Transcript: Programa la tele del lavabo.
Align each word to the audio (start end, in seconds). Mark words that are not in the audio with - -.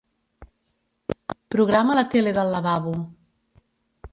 Programa 1.55 1.99
la 1.99 2.05
tele 2.15 2.33
del 2.39 2.51
lavabo. 2.55 2.95